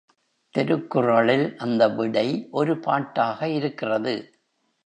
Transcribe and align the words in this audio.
திருக்குறளில் 0.55 1.45
அந்த 1.57 1.87
விடை 1.89 2.47
ஒரு 2.51 2.79
பாட்டாக 2.79 3.49
இருக்கிறது. 3.49 4.15